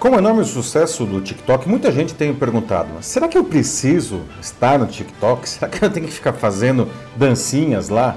Com 0.00 0.12
o 0.12 0.16
enorme 0.16 0.42
sucesso 0.46 1.04
do 1.04 1.20
TikTok, 1.20 1.68
muita 1.68 1.92
gente 1.92 2.14
tem 2.14 2.34
perguntado: 2.34 2.88
será 3.02 3.28
que 3.28 3.36
eu 3.36 3.44
preciso 3.44 4.22
estar 4.40 4.78
no 4.78 4.86
TikTok? 4.86 5.44
Será 5.46 5.68
que 5.68 5.84
eu 5.84 5.90
tenho 5.90 6.06
que 6.06 6.12
ficar 6.12 6.32
fazendo 6.32 6.88
dancinhas 7.14 7.90
lá? 7.90 8.16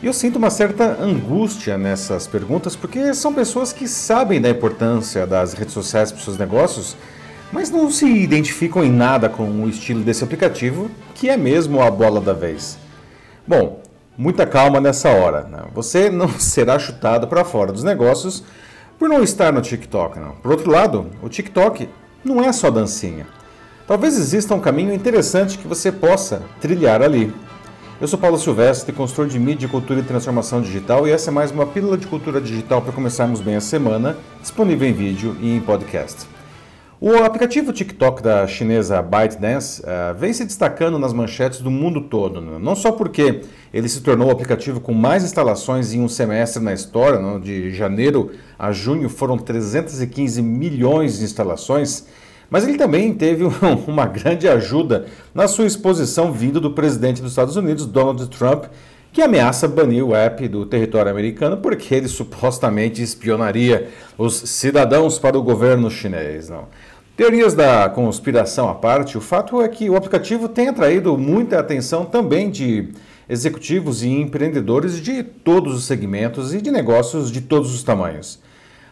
E 0.00 0.06
eu 0.06 0.12
sinto 0.12 0.36
uma 0.36 0.48
certa 0.48 0.96
angústia 1.02 1.76
nessas 1.76 2.28
perguntas, 2.28 2.76
porque 2.76 3.12
são 3.14 3.34
pessoas 3.34 3.72
que 3.72 3.88
sabem 3.88 4.40
da 4.40 4.48
importância 4.48 5.26
das 5.26 5.54
redes 5.54 5.74
sociais 5.74 6.12
para 6.12 6.18
os 6.18 6.24
seus 6.24 6.38
negócios, 6.38 6.96
mas 7.50 7.68
não 7.68 7.90
se 7.90 8.06
identificam 8.06 8.84
em 8.84 8.92
nada 8.92 9.28
com 9.28 9.42
o 9.42 9.68
estilo 9.68 10.04
desse 10.04 10.22
aplicativo, 10.22 10.88
que 11.16 11.28
é 11.28 11.36
mesmo 11.36 11.82
a 11.82 11.90
bola 11.90 12.20
da 12.20 12.32
vez. 12.32 12.78
Bom, 13.44 13.82
muita 14.16 14.46
calma 14.46 14.80
nessa 14.80 15.08
hora. 15.08 15.42
Né? 15.42 15.64
Você 15.74 16.10
não 16.10 16.28
será 16.38 16.78
chutado 16.78 17.26
para 17.26 17.44
fora 17.44 17.72
dos 17.72 17.82
negócios 17.82 18.44
por 18.98 19.08
não 19.08 19.22
estar 19.22 19.52
no 19.52 19.60
TikTok. 19.60 20.18
Não. 20.18 20.32
Por 20.32 20.50
outro 20.50 20.70
lado, 20.70 21.06
o 21.22 21.28
TikTok 21.28 21.88
não 22.24 22.42
é 22.42 22.52
só 22.52 22.70
dancinha. 22.70 23.26
Talvez 23.86 24.18
exista 24.18 24.54
um 24.54 24.60
caminho 24.60 24.92
interessante 24.92 25.56
que 25.56 25.66
você 25.66 25.90
possa 25.90 26.42
trilhar 26.60 27.00
ali. 27.00 27.32
Eu 28.00 28.06
sou 28.06 28.18
Paulo 28.18 28.38
Silvestre, 28.38 28.92
consultor 28.92 29.26
de 29.26 29.38
mídia, 29.38 29.68
cultura 29.68 30.00
e 30.00 30.04
transformação 30.04 30.60
digital, 30.60 31.08
e 31.08 31.10
essa 31.10 31.30
é 31.30 31.32
mais 31.32 31.50
uma 31.50 31.66
pílula 31.66 31.96
de 31.96 32.06
cultura 32.06 32.40
digital 32.40 32.82
para 32.82 32.92
começarmos 32.92 33.40
bem 33.40 33.56
a 33.56 33.60
semana, 33.60 34.16
disponível 34.40 34.88
em 34.88 34.92
vídeo 34.92 35.36
e 35.40 35.56
em 35.56 35.60
podcast. 35.60 36.37
O 37.00 37.14
aplicativo 37.22 37.72
TikTok 37.72 38.20
da 38.20 38.44
chinesa 38.48 39.00
ByteDance 39.00 39.80
uh, 39.82 40.18
vem 40.18 40.32
se 40.32 40.44
destacando 40.44 40.98
nas 40.98 41.12
manchetes 41.12 41.60
do 41.60 41.70
mundo 41.70 42.00
todo, 42.00 42.40
né? 42.40 42.58
não 42.60 42.74
só 42.74 42.90
porque 42.90 43.42
ele 43.72 43.88
se 43.88 44.00
tornou 44.00 44.26
o 44.26 44.30
aplicativo 44.32 44.80
com 44.80 44.92
mais 44.92 45.22
instalações 45.22 45.94
em 45.94 46.00
um 46.00 46.08
semestre 46.08 46.60
na 46.60 46.72
história, 46.72 47.20
né? 47.20 47.38
de 47.38 47.70
janeiro 47.70 48.32
a 48.58 48.72
junho 48.72 49.08
foram 49.08 49.38
315 49.38 50.42
milhões 50.42 51.18
de 51.18 51.24
instalações, 51.24 52.04
mas 52.50 52.66
ele 52.66 52.76
também 52.76 53.14
teve 53.14 53.44
uma 53.86 54.06
grande 54.06 54.48
ajuda 54.48 55.06
na 55.32 55.46
sua 55.46 55.66
exposição 55.66 56.32
vindo 56.32 56.60
do 56.60 56.72
presidente 56.72 57.22
dos 57.22 57.30
Estados 57.30 57.54
Unidos, 57.54 57.86
Donald 57.86 58.26
Trump, 58.26 58.64
que 59.12 59.22
ameaça 59.22 59.66
banir 59.66 60.04
o 60.04 60.14
app 60.14 60.46
do 60.48 60.66
território 60.66 61.10
americano 61.10 61.56
porque 61.56 61.94
ele 61.94 62.08
supostamente 62.08 63.02
espionaria 63.02 63.88
os 64.16 64.34
cidadãos 64.34 65.18
para 65.18 65.38
o 65.38 65.42
governo 65.42 65.90
chinês. 65.90 66.48
Não. 66.48 66.66
Teorias 67.16 67.52
da 67.52 67.88
conspiração 67.88 68.68
à 68.68 68.74
parte, 68.74 69.18
o 69.18 69.20
fato 69.20 69.60
é 69.60 69.68
que 69.68 69.90
o 69.90 69.96
aplicativo 69.96 70.48
tem 70.48 70.68
atraído 70.68 71.18
muita 71.18 71.58
atenção 71.58 72.04
também 72.04 72.48
de 72.48 72.90
executivos 73.28 74.02
e 74.02 74.08
empreendedores 74.08 75.00
de 75.00 75.22
todos 75.22 75.74
os 75.74 75.84
segmentos 75.84 76.54
e 76.54 76.62
de 76.62 76.70
negócios 76.70 77.32
de 77.32 77.40
todos 77.40 77.74
os 77.74 77.82
tamanhos. 77.82 78.38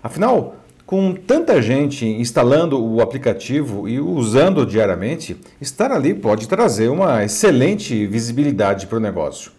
Afinal, 0.02 0.56
com 0.84 1.14
tanta 1.14 1.60
gente 1.60 2.06
instalando 2.06 2.80
o 2.84 3.00
aplicativo 3.00 3.88
e 3.88 3.98
usando 3.98 4.66
diariamente, 4.66 5.36
estar 5.60 5.90
ali 5.90 6.14
pode 6.14 6.48
trazer 6.48 6.88
uma 6.88 7.24
excelente 7.24 8.06
visibilidade 8.06 8.86
para 8.86 8.98
o 8.98 9.00
negócio. 9.00 9.50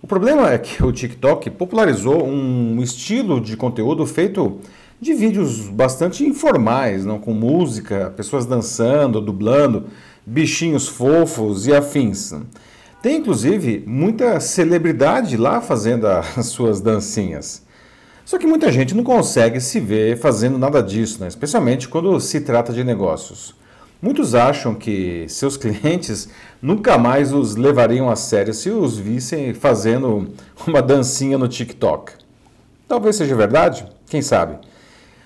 O 0.00 0.06
problema 0.06 0.52
é 0.52 0.58
que 0.58 0.82
o 0.84 0.92
TikTok 0.92 1.50
popularizou 1.50 2.24
um 2.24 2.80
estilo 2.80 3.40
de 3.40 3.56
conteúdo 3.56 4.06
feito 4.06 4.58
de 5.00 5.12
vídeos 5.12 5.68
bastante 5.68 6.24
informais, 6.24 7.04
não 7.04 7.18
com 7.18 7.32
música, 7.32 8.12
pessoas 8.16 8.46
dançando, 8.46 9.20
dublando, 9.20 9.86
bichinhos 10.24 10.86
fofos 10.86 11.66
e 11.66 11.74
afins. 11.74 12.32
Tem 13.02 13.16
inclusive 13.16 13.82
muita 13.86 14.38
celebridade 14.38 15.36
lá 15.36 15.60
fazendo 15.60 16.06
as 16.06 16.46
suas 16.46 16.80
dancinhas. 16.80 17.66
Só 18.24 18.38
que 18.38 18.46
muita 18.46 18.70
gente 18.70 18.94
não 18.94 19.02
consegue 19.02 19.60
se 19.60 19.80
ver 19.80 20.16
fazendo 20.18 20.58
nada 20.58 20.82
disso, 20.82 21.20
né? 21.20 21.28
especialmente 21.28 21.88
quando 21.88 22.20
se 22.20 22.40
trata 22.40 22.72
de 22.72 22.84
negócios. 22.84 23.54
Muitos 24.00 24.32
acham 24.32 24.76
que 24.76 25.26
seus 25.28 25.56
clientes 25.56 26.28
nunca 26.62 26.96
mais 26.96 27.32
os 27.32 27.56
levariam 27.56 28.08
a 28.08 28.14
sério 28.14 28.54
se 28.54 28.70
os 28.70 28.96
vissem 28.96 29.52
fazendo 29.52 30.28
uma 30.66 30.80
dancinha 30.80 31.36
no 31.36 31.48
TikTok. 31.48 32.12
Talvez 32.86 33.16
seja 33.16 33.34
verdade, 33.34 33.84
quem 34.08 34.22
sabe? 34.22 34.56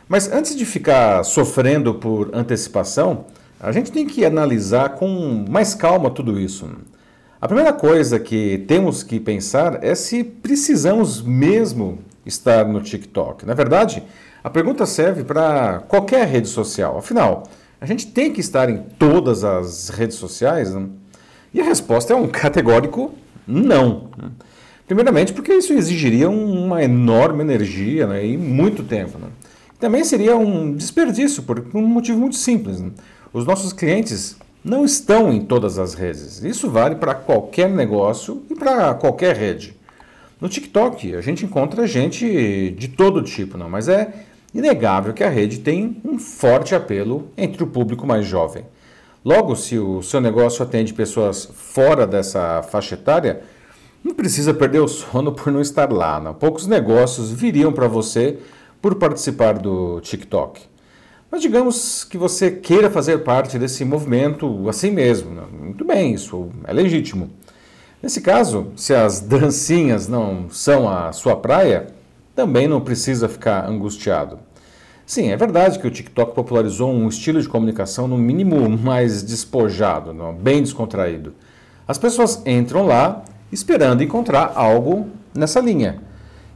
Mas 0.09 0.33
antes 0.33 0.57
de 0.57 0.65
ficar 0.65 1.23
sofrendo 1.23 1.95
por 1.95 2.35
antecipação, 2.35 3.27
a 3.61 3.71
gente 3.73 3.93
tem 3.93 4.07
que 4.07 4.25
analisar 4.25 4.97
com 4.97 5.45
mais 5.49 5.75
calma 5.75 6.11
tudo 6.11 6.41
isso. 6.41 6.69
A 7.41 7.47
primeira 7.47 7.73
coisa 7.73 8.19
que 8.19 8.65
temos 8.67 9.03
que 9.03 9.21
pensar 9.21 9.85
é 9.85 9.95
se 9.95 10.25
precisamos 10.25 11.21
mesmo 11.21 11.99
estar 12.25 12.67
no 12.67 12.81
TikTok. 12.81 13.45
Na 13.45 13.53
verdade, 13.53 14.03
a 14.43 14.49
pergunta 14.49 14.87
serve 14.87 15.25
para 15.25 15.81
qualquer 15.89 16.27
rede 16.27 16.49
social. 16.49 16.99
Afinal, 16.99 17.45
a 17.83 17.87
gente 17.87 18.07
tem 18.07 18.33
que 18.33 18.41
estar 18.41 18.71
em 18.71 18.79
todas 18.97 19.43
as 19.43 19.89
redes 19.89 20.17
sociais? 20.17 20.73
Né? 20.73 20.87
E 21.53 21.61
a 21.61 21.65
resposta 21.65 22.13
é 22.13 22.17
um 22.17 22.29
categórico 22.29 23.13
não. 23.45 24.09
Primeiramente, 24.87 25.33
porque 25.33 25.53
isso 25.53 25.73
exigiria 25.73 26.31
uma 26.31 26.85
enorme 26.85 27.43
energia 27.43 28.07
né, 28.07 28.25
e 28.25 28.39
muito 28.39 28.85
tempo. 28.85 29.19
Né? 29.19 29.27
Também 29.81 30.05
seria 30.05 30.37
um 30.37 30.77
desperdício, 30.77 31.43
por 31.43 31.59
um 31.75 31.83
motivo 31.83 32.21
muito 32.21 32.37
simples. 32.37 32.81
Né? 32.81 32.93
Os 33.33 33.45
nossos 33.45 33.73
clientes 33.73 34.37
não 34.65 34.85
estão 34.85 35.33
em 35.33 35.45
todas 35.45 35.77
as 35.77 35.95
redes. 35.95 36.41
Isso 36.45 36.71
vale 36.71 36.95
para 36.95 37.17
qualquer 37.17 37.69
negócio 37.69 38.45
e 38.49 38.55
para 38.55 38.95
qualquer 38.95 39.35
rede. 39.35 39.75
No 40.41 40.49
TikTok, 40.49 41.17
a 41.17 41.21
gente 41.21 41.45
encontra 41.45 41.85
gente 41.89 42.71
de 42.79 42.87
todo 42.87 43.23
tipo, 43.23 43.59
não, 43.59 43.69
mas 43.69 43.89
é 43.89 44.27
inegável 44.55 45.13
que 45.13 45.25
a 45.25 45.29
rede 45.29 45.61
tem 45.61 46.01
um 46.05 46.19
forte 46.19 46.75
apelo 46.75 47.29
entre 47.37 47.63
o 47.63 47.67
público 47.67 48.07
mais 48.07 48.27
jovem. 48.27 48.65
Logo, 49.25 49.55
se 49.55 49.79
o 49.79 50.03
seu 50.03 50.21
negócio 50.21 50.63
atende 50.63 50.93
pessoas 50.93 51.49
fora 51.55 52.07
dessa 52.07 52.63
faixa 52.63 52.95
etária, 52.95 53.43
não 54.03 54.15
precisa 54.15 54.53
perder 54.53 54.81
o 54.81 54.89
sono 54.89 55.33
por 55.33 55.53
não 55.53 55.61
estar 55.61 55.93
lá. 55.93 56.19
Não. 56.19 56.35
Poucos 56.35 56.67
negócios 56.67 57.31
viriam 57.31 57.73
para 57.73 57.87
você 57.87 58.39
por 58.81 58.97
participar 58.97 59.59
do 59.59 60.01
TikTok. 60.01 60.63
Mas 61.31 61.41
digamos 61.41 62.05
que 62.05 62.19
você 62.19 62.51
queira 62.51 62.91
fazer 62.91 63.19
parte 63.19 63.59
desse 63.59 63.85
movimento 63.85 64.69
assim 64.69 64.91
mesmo. 64.91 65.31
Né? 65.31 65.43
Muito 65.51 65.85
bem, 65.85 66.15
isso 66.15 66.51
é 66.65 66.73
legítimo. 66.73 67.31
Nesse 68.03 68.21
caso, 68.21 68.73
se 68.75 68.93
as 68.93 69.21
dancinhas 69.21 70.09
não 70.09 70.51
são 70.51 70.89
a 70.89 71.13
sua 71.13 71.37
praia, 71.37 71.87
também 72.35 72.67
não 72.67 72.81
precisa 72.81 73.29
ficar 73.29 73.69
angustiado. 73.69 74.39
Sim, 75.05 75.31
é 75.31 75.37
verdade 75.37 75.79
que 75.79 75.87
o 75.87 75.91
TikTok 75.91 76.35
popularizou 76.35 76.91
um 76.91 77.09
estilo 77.09 77.41
de 77.41 77.49
comunicação 77.49 78.09
no 78.09 78.17
mínimo 78.17 78.69
mais 78.69 79.23
despojado, 79.23 80.15
bem 80.41 80.63
descontraído. 80.63 81.35
As 81.87 81.99
pessoas 81.99 82.43
entram 82.47 82.87
lá 82.87 83.23
esperando 83.51 84.03
encontrar 84.03 84.53
algo 84.55 85.09
nessa 85.35 85.61
linha. 85.61 86.01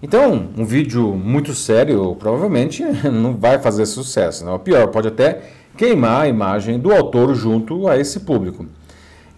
Então, 0.02 0.48
um 0.56 0.64
vídeo 0.64 1.14
muito 1.14 1.54
sério 1.54 2.14
provavelmente 2.16 2.82
não 3.12 3.36
vai 3.36 3.58
fazer 3.58 3.86
sucesso. 3.86 4.44
Não? 4.44 4.58
Pior, 4.58 4.88
pode 4.88 5.08
até 5.08 5.42
queimar 5.76 6.22
a 6.22 6.28
imagem 6.28 6.78
do 6.78 6.92
autor 6.92 7.34
junto 7.34 7.88
a 7.88 7.98
esse 7.98 8.20
público. 8.20 8.66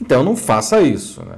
Então, 0.01 0.23
não 0.23 0.37
faça 0.37 0.81
isso. 0.81 1.25
Né? 1.25 1.37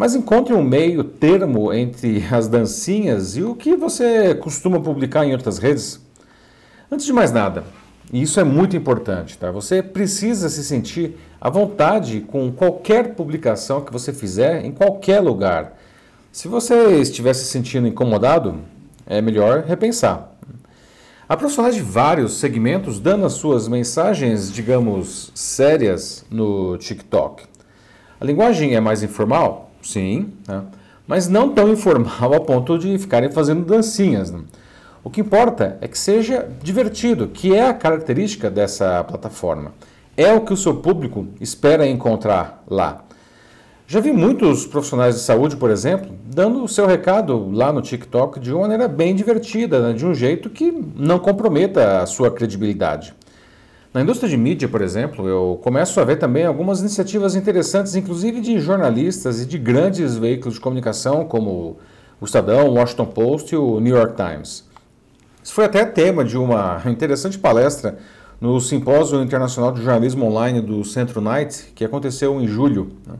Mas 0.00 0.14
encontre 0.14 0.54
um 0.54 0.64
meio 0.64 1.04
termo 1.04 1.70
entre 1.74 2.24
as 2.32 2.48
dancinhas 2.48 3.36
e 3.36 3.42
o 3.42 3.54
que 3.54 3.76
você 3.76 4.34
costuma 4.34 4.80
publicar 4.80 5.26
em 5.26 5.32
outras 5.32 5.58
redes. 5.58 6.00
Antes 6.90 7.04
de 7.04 7.12
mais 7.12 7.30
nada, 7.30 7.64
e 8.10 8.22
isso 8.22 8.40
é 8.40 8.42
muito 8.42 8.74
importante, 8.74 9.36
tá? 9.36 9.50
Você 9.50 9.82
precisa 9.82 10.48
se 10.48 10.64
sentir 10.64 11.18
à 11.38 11.50
vontade 11.50 12.22
com 12.22 12.50
qualquer 12.50 13.14
publicação 13.14 13.82
que 13.84 13.92
você 13.92 14.10
fizer 14.10 14.64
em 14.64 14.72
qualquer 14.72 15.20
lugar 15.20 15.76
se 16.32 16.48
você 16.48 16.98
estiver 17.02 17.34
se 17.34 17.44
sentindo 17.44 17.86
incomodado, 17.86 18.58
é 19.04 19.20
melhor 19.20 19.64
repensar. 19.64 20.32
Há 21.28 21.36
profissionais 21.36 21.74
de 21.74 21.82
vários 21.82 22.38
segmentos 22.38 22.98
dando 22.98 23.26
as 23.26 23.34
suas 23.34 23.68
mensagens, 23.68 24.50
digamos, 24.50 25.30
sérias 25.34 26.24
no 26.30 26.78
TikTok. 26.78 27.44
A 28.18 28.24
linguagem 28.24 28.74
é 28.74 28.80
mais 28.80 29.02
informal? 29.02 29.69
Sim, 29.82 30.32
né? 30.46 30.62
mas 31.06 31.28
não 31.28 31.52
tão 31.52 31.72
informal 31.72 32.34
a 32.34 32.40
ponto 32.40 32.78
de 32.78 32.98
ficarem 32.98 33.30
fazendo 33.30 33.64
dancinhas. 33.64 34.30
Né? 34.30 34.40
O 35.02 35.10
que 35.10 35.20
importa 35.20 35.78
é 35.80 35.88
que 35.88 35.98
seja 35.98 36.48
divertido, 36.62 37.28
que 37.28 37.54
é 37.54 37.66
a 37.66 37.74
característica 37.74 38.50
dessa 38.50 39.02
plataforma. 39.04 39.72
É 40.16 40.32
o 40.32 40.42
que 40.42 40.52
o 40.52 40.56
seu 40.56 40.76
público 40.76 41.26
espera 41.40 41.86
encontrar 41.86 42.62
lá. 42.68 43.04
Já 43.86 43.98
vi 43.98 44.12
muitos 44.12 44.66
profissionais 44.66 45.16
de 45.16 45.22
saúde, 45.22 45.56
por 45.56 45.68
exemplo, 45.68 46.12
dando 46.24 46.62
o 46.62 46.68
seu 46.68 46.86
recado 46.86 47.50
lá 47.50 47.72
no 47.72 47.82
TikTok 47.82 48.38
de 48.38 48.52
uma 48.52 48.60
maneira 48.60 48.86
bem 48.86 49.16
divertida, 49.16 49.80
né? 49.80 49.92
de 49.92 50.06
um 50.06 50.14
jeito 50.14 50.48
que 50.48 50.70
não 50.94 51.18
comprometa 51.18 52.00
a 52.00 52.06
sua 52.06 52.30
credibilidade. 52.30 53.14
Na 53.92 54.02
indústria 54.02 54.28
de 54.28 54.36
mídia, 54.36 54.68
por 54.68 54.82
exemplo, 54.82 55.26
eu 55.26 55.58
começo 55.64 55.98
a 55.98 56.04
ver 56.04 56.14
também 56.14 56.46
algumas 56.46 56.78
iniciativas 56.78 57.34
interessantes, 57.34 57.96
inclusive 57.96 58.40
de 58.40 58.60
jornalistas 58.60 59.42
e 59.42 59.46
de 59.46 59.58
grandes 59.58 60.16
veículos 60.16 60.54
de 60.54 60.60
comunicação, 60.60 61.24
como 61.24 61.76
o 62.20 62.24
Estadão, 62.24 62.68
o 62.68 62.74
Washington 62.74 63.06
Post 63.06 63.52
e 63.52 63.58
o 63.58 63.80
New 63.80 63.96
York 63.96 64.14
Times. 64.14 64.64
Isso 65.42 65.52
foi 65.52 65.64
até 65.64 65.84
tema 65.84 66.24
de 66.24 66.38
uma 66.38 66.80
interessante 66.86 67.36
palestra 67.36 67.98
no 68.40 68.60
Simpósio 68.60 69.20
Internacional 69.22 69.72
de 69.72 69.82
Jornalismo 69.82 70.24
Online 70.24 70.60
do 70.60 70.84
Centro 70.84 71.20
Night, 71.20 71.72
que 71.74 71.84
aconteceu 71.84 72.40
em 72.40 72.46
julho. 72.46 72.92
Né? 73.04 73.14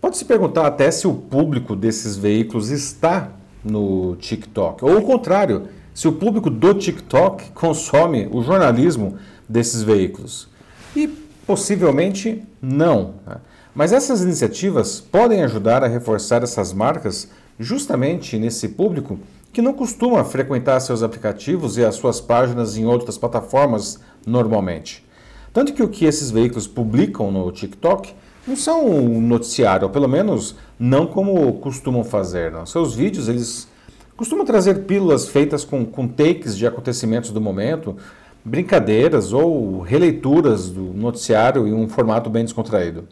Pode-se 0.00 0.24
perguntar 0.24 0.66
até 0.66 0.90
se 0.90 1.06
o 1.06 1.14
público 1.14 1.76
desses 1.76 2.16
veículos 2.16 2.70
está 2.70 3.30
no 3.64 4.16
TikTok, 4.16 4.84
ou 4.84 4.98
o 4.98 5.02
contrário, 5.02 5.68
se 5.94 6.08
o 6.08 6.12
público 6.12 6.50
do 6.50 6.74
TikTok 6.74 7.52
consome 7.52 8.28
o 8.32 8.42
jornalismo 8.42 9.16
desses 9.52 9.82
veículos. 9.82 10.48
E 10.96 11.06
possivelmente 11.46 12.42
não. 12.60 13.14
Né? 13.26 13.36
Mas 13.74 13.92
essas 13.92 14.22
iniciativas 14.22 15.00
podem 15.00 15.42
ajudar 15.44 15.84
a 15.84 15.88
reforçar 15.88 16.42
essas 16.42 16.72
marcas 16.72 17.28
justamente 17.58 18.38
nesse 18.38 18.70
público 18.70 19.18
que 19.52 19.62
não 19.62 19.74
costuma 19.74 20.24
frequentar 20.24 20.80
seus 20.80 21.02
aplicativos 21.02 21.76
e 21.76 21.84
as 21.84 21.94
suas 21.96 22.20
páginas 22.20 22.76
em 22.76 22.86
outras 22.86 23.18
plataformas 23.18 24.00
normalmente. 24.26 25.04
Tanto 25.52 25.74
que 25.74 25.82
o 25.82 25.88
que 25.88 26.06
esses 26.06 26.30
veículos 26.30 26.66
publicam 26.66 27.30
no 27.30 27.52
TikTok 27.52 28.14
não 28.46 28.56
são 28.56 28.86
um 28.86 29.20
noticiário, 29.20 29.86
ou 29.86 29.92
pelo 29.92 30.08
menos 30.08 30.56
não 30.78 31.06
como 31.06 31.52
costumam 31.54 32.02
fazer. 32.02 32.50
Não. 32.50 32.64
Seus 32.64 32.94
vídeos 32.94 33.28
eles 33.28 33.68
costumam 34.16 34.46
trazer 34.46 34.84
pílulas 34.84 35.28
feitas 35.28 35.64
com, 35.64 35.84
com 35.84 36.08
takes 36.08 36.56
de 36.56 36.66
acontecimentos 36.66 37.30
do 37.30 37.40
momento, 37.40 37.96
brincadeiras 38.44 39.32
ou 39.32 39.80
releituras 39.80 40.68
do 40.68 40.82
noticiário 40.92 41.66
em 41.66 41.72
um 41.72 41.88
formato 41.88 42.28
bem 42.28 42.44
descontraído. 42.44 43.06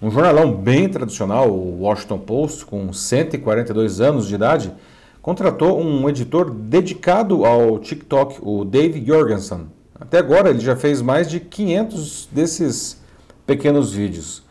Um 0.00 0.10
jornalão 0.10 0.52
bem 0.52 0.88
tradicional, 0.88 1.50
o 1.50 1.82
Washington 1.82 2.18
Post, 2.18 2.66
com 2.66 2.92
142 2.92 4.00
anos 4.00 4.26
de 4.26 4.34
idade, 4.34 4.72
contratou 5.20 5.80
um 5.80 6.08
editor 6.08 6.50
dedicado 6.50 7.44
ao 7.44 7.78
TikTok, 7.78 8.38
o 8.42 8.64
Dave 8.64 9.04
Jorgensen. 9.04 9.68
Até 9.98 10.18
agora 10.18 10.50
ele 10.50 10.58
já 10.58 10.74
fez 10.74 11.00
mais 11.00 11.30
de 11.30 11.38
500 11.38 12.28
desses 12.32 13.00
pequenos 13.46 13.92
vídeos. 13.92 14.42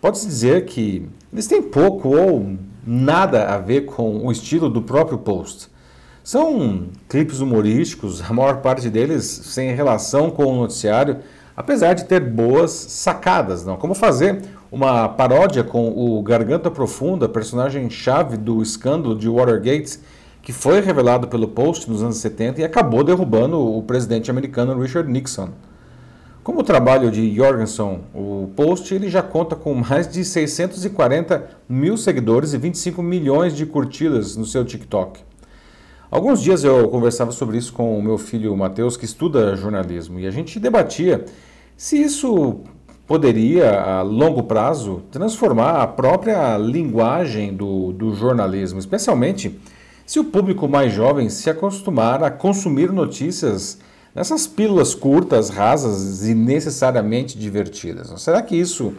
Pode-se 0.00 0.26
dizer 0.26 0.66
que 0.66 1.08
eles 1.32 1.46
têm 1.46 1.62
pouco 1.62 2.14
ou 2.14 2.56
nada 2.86 3.48
a 3.48 3.58
ver 3.58 3.86
com 3.86 4.26
o 4.26 4.30
estilo 4.30 4.68
do 4.68 4.82
próprio 4.82 5.18
Post. 5.18 5.68
São 6.30 6.88
clipes 7.08 7.40
humorísticos, 7.40 8.20
a 8.20 8.34
maior 8.34 8.58
parte 8.58 8.90
deles 8.90 9.24
sem 9.24 9.74
relação 9.74 10.30
com 10.30 10.44
o 10.44 10.56
noticiário, 10.56 11.20
apesar 11.56 11.94
de 11.94 12.04
ter 12.04 12.20
boas 12.20 12.70
sacadas, 12.70 13.64
não? 13.64 13.78
Como 13.78 13.94
fazer 13.94 14.42
uma 14.70 15.08
paródia 15.08 15.64
com 15.64 15.88
o 15.88 16.22
Garganta 16.22 16.70
Profunda, 16.70 17.30
personagem-chave 17.30 18.36
do 18.36 18.60
escândalo 18.60 19.16
de 19.16 19.26
Watergate, 19.26 20.00
que 20.42 20.52
foi 20.52 20.82
revelado 20.82 21.28
pelo 21.28 21.48
Post 21.48 21.88
nos 21.88 22.02
anos 22.02 22.18
70 22.18 22.60
e 22.60 22.64
acabou 22.64 23.02
derrubando 23.02 23.58
o 23.58 23.82
presidente 23.82 24.30
americano 24.30 24.78
Richard 24.78 25.10
Nixon. 25.10 25.48
Como 26.44 26.60
o 26.60 26.62
trabalho 26.62 27.10
de 27.10 27.34
Jorgensen, 27.34 28.00
o 28.14 28.50
Post 28.54 28.94
ele 28.94 29.08
já 29.08 29.22
conta 29.22 29.56
com 29.56 29.72
mais 29.72 30.06
de 30.06 30.22
640 30.22 31.48
mil 31.66 31.96
seguidores 31.96 32.52
e 32.52 32.58
25 32.58 33.02
milhões 33.02 33.56
de 33.56 33.64
curtidas 33.64 34.36
no 34.36 34.44
seu 34.44 34.62
TikTok. 34.62 35.26
Alguns 36.10 36.40
dias 36.40 36.64
eu 36.64 36.88
conversava 36.88 37.32
sobre 37.32 37.58
isso 37.58 37.72
com 37.72 37.98
o 37.98 38.02
meu 38.02 38.16
filho 38.16 38.56
Matheus, 38.56 38.96
que 38.96 39.04
estuda 39.04 39.54
jornalismo, 39.54 40.18
e 40.18 40.26
a 40.26 40.30
gente 40.30 40.58
debatia 40.58 41.26
se 41.76 42.00
isso 42.00 42.60
poderia, 43.06 43.80
a 43.80 44.02
longo 44.02 44.42
prazo, 44.42 45.02
transformar 45.10 45.82
a 45.82 45.86
própria 45.86 46.56
linguagem 46.56 47.54
do, 47.54 47.92
do 47.92 48.14
jornalismo, 48.14 48.78
especialmente 48.78 49.58
se 50.06 50.18
o 50.18 50.24
público 50.24 50.66
mais 50.66 50.92
jovem 50.92 51.28
se 51.28 51.50
acostumar 51.50 52.24
a 52.24 52.30
consumir 52.30 52.90
notícias 52.90 53.78
nessas 54.14 54.46
pílulas 54.46 54.94
curtas, 54.94 55.50
rasas 55.50 56.26
e 56.26 56.34
necessariamente 56.34 57.38
divertidas. 57.38 58.12
Será 58.20 58.40
que 58.40 58.56
isso 58.56 58.94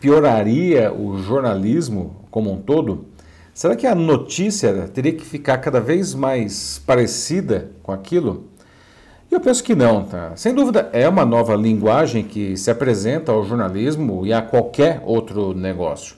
pioraria 0.00 0.92
o 0.92 1.18
jornalismo 1.18 2.24
como 2.30 2.52
um 2.52 2.56
todo? 2.56 3.06
Será 3.54 3.76
que 3.76 3.86
a 3.86 3.94
notícia 3.94 4.88
teria 4.94 5.12
que 5.12 5.24
ficar 5.26 5.58
cada 5.58 5.78
vez 5.78 6.14
mais 6.14 6.80
parecida 6.86 7.70
com 7.82 7.92
aquilo? 7.92 8.44
Eu 9.30 9.40
penso 9.40 9.62
que 9.62 9.74
não, 9.74 10.04
tá? 10.04 10.32
Sem 10.36 10.54
dúvida 10.54 10.88
é 10.90 11.06
uma 11.06 11.26
nova 11.26 11.54
linguagem 11.54 12.24
que 12.24 12.56
se 12.56 12.70
apresenta 12.70 13.30
ao 13.30 13.44
jornalismo 13.44 14.26
e 14.26 14.32
a 14.32 14.40
qualquer 14.40 15.02
outro 15.04 15.52
negócio. 15.52 16.16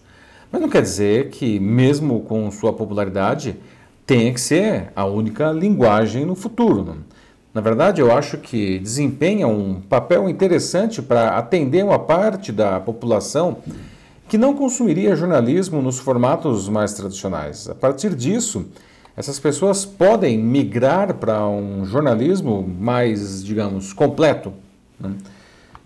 Mas 0.50 0.60
não 0.62 0.68
quer 0.68 0.82
dizer 0.82 1.30
que, 1.30 1.58
mesmo 1.58 2.20
com 2.20 2.48
sua 2.52 2.72
popularidade, 2.72 3.56
tenha 4.06 4.32
que 4.32 4.40
ser 4.40 4.92
a 4.94 5.04
única 5.04 5.50
linguagem 5.50 6.24
no 6.24 6.36
futuro. 6.36 6.98
Na 7.52 7.60
verdade, 7.60 8.00
eu 8.00 8.16
acho 8.16 8.38
que 8.38 8.78
desempenha 8.78 9.48
um 9.48 9.80
papel 9.80 10.28
interessante 10.28 11.02
para 11.02 11.36
atender 11.36 11.84
uma 11.84 11.98
parte 11.98 12.52
da 12.52 12.78
população 12.78 13.58
que 14.28 14.38
não 14.38 14.54
consumiria 14.54 15.16
jornalismo 15.16 15.82
nos 15.82 15.98
formatos 15.98 16.68
mais 16.68 16.94
tradicionais. 16.94 17.68
A 17.68 17.74
partir 17.74 18.14
disso, 18.14 18.66
essas 19.16 19.38
pessoas 19.38 19.84
podem 19.84 20.38
migrar 20.38 21.14
para 21.14 21.46
um 21.46 21.84
jornalismo 21.84 22.66
mais, 22.66 23.44
digamos, 23.44 23.92
completo. 23.92 24.52
Né? 24.98 25.12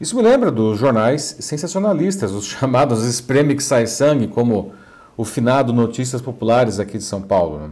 Isso 0.00 0.16
me 0.16 0.22
lembra 0.22 0.50
dos 0.50 0.78
jornais 0.78 1.36
sensacionalistas, 1.40 2.32
os 2.32 2.46
chamados 2.48 3.04
espreme 3.04 3.54
que 3.54 3.62
sai 3.62 3.86
sangue, 3.86 4.28
como 4.28 4.72
o 5.16 5.24
finado 5.24 5.72
Notícias 5.72 6.22
Populares 6.22 6.78
aqui 6.78 6.96
de 6.96 7.04
São 7.04 7.20
Paulo. 7.20 7.58
Né? 7.58 7.70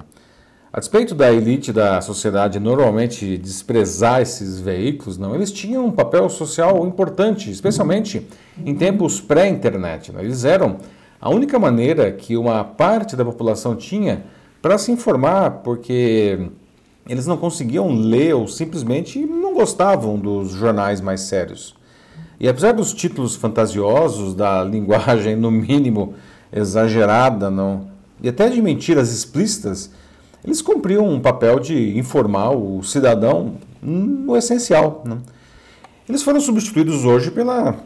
A 0.77 0.79
despeito 0.79 1.15
da 1.15 1.33
elite 1.33 1.73
da 1.73 2.03
sociedade 2.03 2.61
normalmente 2.61 3.39
desprezar 3.39 4.21
esses 4.21 4.61
veículos, 4.61 5.17
não, 5.17 5.35
eles 5.35 5.51
tinham 5.51 5.87
um 5.87 5.91
papel 5.91 6.29
social 6.29 6.87
importante, 6.87 7.51
especialmente 7.51 8.27
em 8.63 8.75
tempos 8.75 9.19
pré-internet. 9.19 10.13
Eles 10.19 10.45
eram 10.45 10.77
a 11.19 11.31
única 11.31 11.59
maneira 11.59 12.13
que 12.13 12.37
uma 12.37 12.63
parte 12.63 13.17
da 13.17 13.25
população 13.25 13.75
tinha 13.75 14.25
para 14.61 14.77
se 14.77 14.93
informar, 14.93 15.63
porque 15.65 16.47
eles 17.09 17.27
não 17.27 17.39
conseguiam 17.39 17.91
ler 17.95 18.35
ou 18.35 18.47
simplesmente 18.47 19.19
não 19.19 19.55
gostavam 19.55 20.19
dos 20.19 20.51
jornais 20.51 21.01
mais 21.01 21.23
sérios. 21.23 21.75
E 22.39 22.47
apesar 22.47 22.73
dos 22.73 22.93
títulos 22.93 23.35
fantasiosos, 23.35 24.35
da 24.35 24.61
linguagem 24.69 25.37
no 25.37 25.51
mínimo 25.51 26.13
exagerada, 26.53 27.51
não, 27.51 27.87
e 28.23 28.29
até 28.29 28.51
de 28.51 28.61
mentiras 28.61 29.11
explícitas, 29.11 29.91
eles 30.47 30.63
cumpriam 30.63 31.09
um 31.09 31.19
papel 31.19 31.59
de 31.59 31.99
informar 31.99 32.51
o 32.51 32.83
cidadão 32.83 33.55
no 33.83 34.37
essencial. 34.37 35.03
Né? 35.05 35.19
Eles 36.09 36.23
foram 36.23 36.41
substituídos 36.41 37.05
hoje 37.05 37.31
pela 37.31 37.77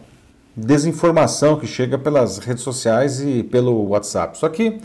desinformação 0.55 1.59
que 1.59 1.67
chega 1.67 1.97
pelas 1.97 2.39
redes 2.39 2.63
sociais 2.63 3.21
e 3.21 3.43
pelo 3.43 3.89
WhatsApp. 3.89 4.37
Só 4.37 4.49
que 4.49 4.79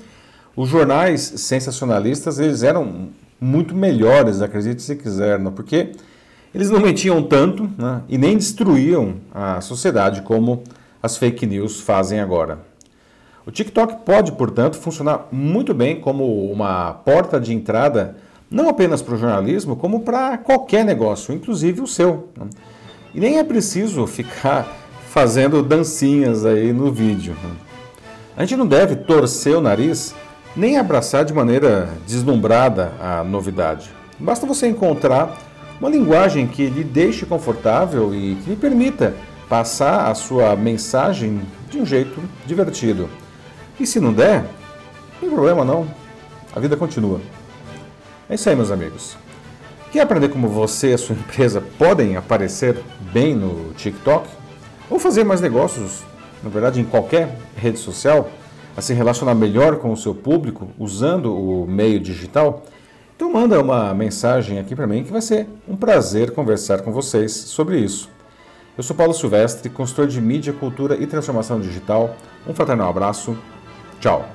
os 0.56 0.70
jornais 0.70 1.22
sensacionalistas 1.22 2.40
eles 2.40 2.64
eram 2.64 3.10
muito 3.42 3.76
melhores, 3.76 4.42
acredite 4.42 4.82
se 4.82 4.96
quiser, 4.96 5.38
não? 5.38 5.52
porque 5.52 5.92
eles 6.54 6.70
não 6.70 6.80
mentiam 6.80 7.22
tanto 7.22 7.70
né? 7.78 8.02
e 8.08 8.18
nem 8.18 8.38
destruíam 8.38 9.16
a 9.34 9.60
sociedade 9.60 10.22
como 10.22 10.64
as 11.04 11.18
fake 11.18 11.46
news 11.46 11.82
fazem 11.82 12.22
agora. 12.22 12.60
O 13.46 13.52
TikTok 13.52 13.98
pode, 14.04 14.32
portanto, 14.32 14.76
funcionar 14.76 15.28
muito 15.32 15.72
bem 15.72 16.00
como 16.02 16.52
uma 16.52 16.94
porta 16.94 17.40
de 17.40 17.54
entrada, 17.54 18.16
não 18.50 18.68
apenas 18.68 19.04
para 19.04 19.14
o 19.14 19.18
jornalismo, 19.18 19.76
como 19.76 20.00
para 20.00 20.38
qualquer 20.40 20.84
negócio, 20.84 21.34
inclusive 21.34 21.80
o 21.80 21.86
seu. 21.86 22.30
Né? 22.36 22.48
E 23.14 23.20
nem 23.20 23.38
é 23.38 23.44
preciso 23.44 24.08
ficar 24.08 24.68
fazendo 25.10 25.62
dancinhas 25.62 26.44
aí 26.44 26.74
no 26.74 26.92
vídeo. 26.92 27.36
Né? 27.44 27.52
A 28.36 28.42
gente 28.42 28.58
não 28.58 28.66
deve 28.66 28.96
torcer 28.96 29.56
o 29.56 29.62
nariz 29.62 30.16
nem 30.56 30.80
abraçar 30.80 31.24
de 31.24 31.34
maneira 31.34 31.90
deslumbrada 32.08 32.94
a 33.00 33.24
novidade. 33.24 33.92
Basta 34.18 34.48
você 34.48 34.68
encontrar 34.68 35.38
uma 35.80 35.90
linguagem 35.90 36.48
que 36.48 36.66
lhe 36.68 36.84
deixe 36.84 37.26
confortável 37.28 38.16
e 38.16 38.36
que 38.36 38.50
lhe 38.50 38.56
permita 38.56 39.14
passar 39.48 40.10
a 40.10 40.16
sua 40.16 40.56
mensagem 40.56 41.42
de 41.70 41.78
um 41.78 41.86
jeito 41.86 42.20
divertido. 42.48 43.08
E 43.80 43.86
se 43.86 44.00
não 44.00 44.14
der, 44.14 44.42
não 44.42 45.20
tem 45.20 45.30
problema 45.30 45.66
não. 45.66 45.88
A 46.56 46.60
vida 46.60 46.78
continua. 46.78 47.20
É 48.30 48.36
isso 48.36 48.50
aí, 48.50 48.56
meus 48.56 48.72
amigos. 48.72 49.18
Quer 49.92 50.02
aprender 50.02 50.30
como 50.30 50.48
você 50.48 50.92
e 50.92 50.94
a 50.94 50.98
sua 50.98 51.16
empresa 51.16 51.62
podem 51.78 52.16
aparecer 52.16 52.82
bem 53.14 53.36
no 53.36 53.74
TikTok? 53.74 54.28
Ou 54.90 55.00
fazer 55.00 55.24
mais 55.24 55.42
negócios, 55.42 56.04
na 56.42 56.50
verdade, 56.50 56.80
em 56.80 56.86
qualquer 56.86 57.38
rede 57.56 57.80
social, 57.80 58.30
a 58.78 58.82
se 58.82 58.94
relacionar 58.94 59.36
melhor 59.36 59.78
com 59.78 59.92
o 59.92 59.98
seu 59.98 60.14
público 60.14 60.70
usando 60.80 61.36
o 61.36 61.66
meio 61.68 62.00
digital? 62.00 62.64
Então 63.16 63.32
manda 63.32 63.60
uma 63.62 63.94
mensagem 63.94 64.60
aqui 64.60 64.76
para 64.76 64.86
mim 64.86 65.04
que 65.04 65.12
vai 65.12 65.22
ser 65.22 65.48
um 65.68 65.76
prazer 65.76 66.32
conversar 66.32 66.82
com 66.82 66.92
vocês 66.92 67.32
sobre 67.32 67.80
isso. 67.80 68.10
Eu 68.78 68.84
sou 68.84 68.94
Paulo 68.96 69.14
Silvestre, 69.14 69.70
consultor 69.70 70.08
de 70.08 70.20
mídia, 70.20 70.52
cultura 70.52 70.98
e 70.98 71.08
transformação 71.08 71.60
digital. 71.62 72.16
Um 72.46 72.54
fraternal 72.54 72.90
abraço 72.90 73.38
Tchau. 74.02 74.35